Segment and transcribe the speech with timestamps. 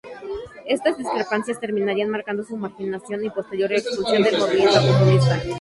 [0.65, 5.39] Estas discrepancias terminarían marcando su marginación y posterior expulsión del movimiento comunista.